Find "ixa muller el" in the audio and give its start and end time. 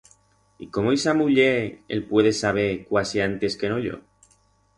0.95-2.01